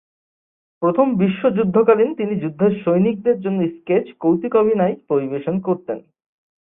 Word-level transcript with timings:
প্রথম 0.81 1.07
বিশ্বযুদ্ধকালীন 1.15 2.09
তিনি 2.15 2.33
যুদ্ধের 2.35 2.73
সৈনিকদের 2.83 3.37
জন্য 3.41 3.59
স্কেচ 3.75 4.05
কৌতুকাভিনয় 4.19 4.95
পরিবেশন 5.09 5.55
করতেন। 5.59 5.97